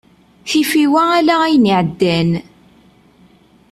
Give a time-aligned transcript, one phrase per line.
[0.47, 2.29] Tifiwa ala ayen iεeddan.